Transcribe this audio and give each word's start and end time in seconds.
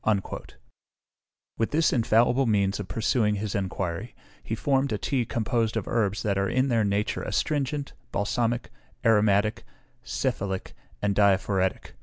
"With 1.59 1.69
this 1.69 1.93
infallible 1.93 2.47
means 2.47 2.79
of 2.79 2.87
pursuing 2.87 3.35
his 3.35 3.53
enquiry, 3.53 4.15
he 4.41 4.55
formed 4.55 4.91
a 4.91 4.97
tea 4.97 5.25
composed 5.27 5.77
of 5.77 5.87
herbs 5.87 6.23
that 6.23 6.39
are 6.39 6.49
in 6.49 6.69
their 6.69 6.83
nature 6.83 7.21
astringent, 7.21 7.93
balsamic, 8.11 8.71
aromatic, 9.05 9.63
cephalic, 10.01 10.73
and 11.03 11.15
diaphoretic. 11.15 11.91